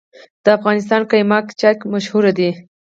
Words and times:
د 0.43 0.45
افغانستان 0.57 1.01
قیماق 1.11 1.45
چای 1.59 1.75
مشهور 1.93 2.25
دی 2.37 2.49